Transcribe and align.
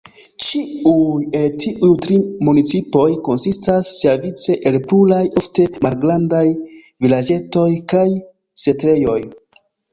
Ĉiuj 0.43 1.25
el 1.39 1.43
tiuj 1.63 1.89
tri 2.05 2.17
municipoj 2.47 3.03
konsistas 3.27 3.91
siavice 3.99 4.57
el 4.71 4.79
pluraj 4.89 5.21
ofte 5.43 5.69
malgrandaj 5.89 6.45
vilaĝetoj 7.07 7.71
kaj 7.95 8.11
setlejoj. 8.67 9.21